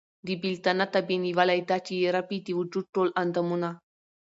[0.27, 3.69] د بېلتانه تبې نيولی، دا چې ئې رپي د وجود ټول اندامونه